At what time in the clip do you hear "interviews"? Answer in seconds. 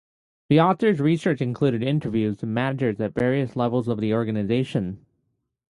1.83-2.41